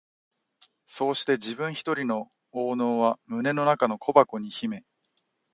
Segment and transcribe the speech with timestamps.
[0.87, 4.83] そうして自分ひとりの懊悩は胸の中の小箱に秘め、